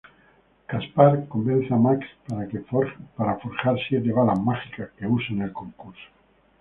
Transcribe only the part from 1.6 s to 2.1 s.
a Max